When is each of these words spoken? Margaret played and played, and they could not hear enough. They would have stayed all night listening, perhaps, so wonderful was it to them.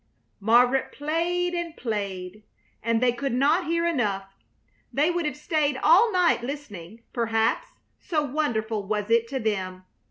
Margaret 0.39 0.91
played 0.91 1.53
and 1.53 1.77
played, 1.77 2.41
and 2.81 3.03
they 3.03 3.11
could 3.11 3.33
not 3.35 3.67
hear 3.67 3.85
enough. 3.85 4.25
They 4.91 5.11
would 5.11 5.27
have 5.27 5.37
stayed 5.37 5.77
all 5.77 6.11
night 6.11 6.41
listening, 6.41 7.03
perhaps, 7.13 7.67
so 7.99 8.23
wonderful 8.23 8.81
was 8.81 9.11
it 9.11 9.27
to 9.27 9.39
them. 9.39 9.83